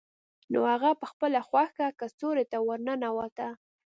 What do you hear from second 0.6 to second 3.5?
هغه په خپله خوښه کڅوړې ته ورننوته